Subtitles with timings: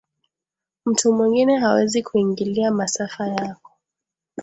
[0.85, 3.71] mtu mwingine hawezi kuingilia masafa yako